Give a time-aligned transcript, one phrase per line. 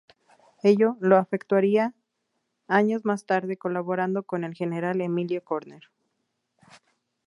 [0.63, 1.93] Ello lo efectuaría
[2.67, 5.91] años más tarde colaborando con el General Emilio Körner.